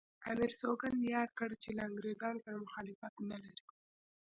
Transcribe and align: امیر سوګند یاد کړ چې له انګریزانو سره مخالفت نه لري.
امیر 0.29 0.51
سوګند 0.61 0.99
یاد 1.15 1.29
کړ 1.39 1.49
چې 1.63 1.69
له 1.77 1.81
انګریزانو 1.89 2.43
سره 2.45 2.63
مخالفت 2.65 3.13
نه 3.31 3.37
لري. 3.43 3.67